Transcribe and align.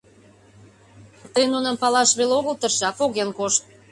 —Тый 1.33 1.45
нуным 1.53 1.75
палаш 1.81 2.09
веле 2.19 2.33
огыл 2.39 2.55
тырше, 2.61 2.83
а 2.89 2.91
поген 2.99 3.29
кошт. 3.37 3.61